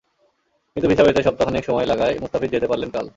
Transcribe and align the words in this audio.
কিন্তু 0.75 0.87
ভিসা 0.89 1.03
পেতে 1.05 1.21
সপ্তাহ 1.27 1.45
খানেক 1.47 1.63
সময় 1.69 1.87
লাগায় 1.91 2.13
মুস্তাফিজ 2.21 2.49
যেতে 2.51 2.67
পারলেন 2.71 2.89
কাল। 2.95 3.07